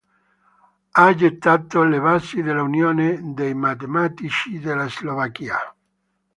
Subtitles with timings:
[0.95, 5.59] Ha gettato le basi dell'Unione dei matematici della Slovacchia.